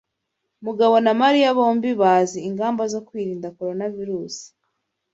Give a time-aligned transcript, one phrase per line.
[0.65, 4.45] Mugabo na Mariya bombi bazi ingamba zo kwirinda Coronavirusi.